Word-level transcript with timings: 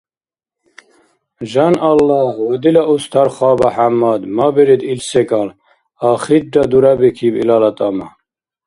–Жан 1.51 1.73
Аллагь, 1.91 2.37
ва 2.49 2.55
дила 2.63 2.83
Устарха 2.93 3.51
БяхӀяммад, 3.59 4.21
мабирид 4.37 4.81
ил 4.91 4.99
секӀал,– 5.09 5.47
ахирра 6.11 6.63
дурабикиб 6.71 7.33
илала 7.41 7.71
тӀама. 7.77 8.07